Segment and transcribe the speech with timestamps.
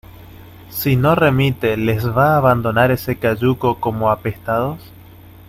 [0.71, 4.79] ¿si no remite les va a abandonar ese cayuco como apestados?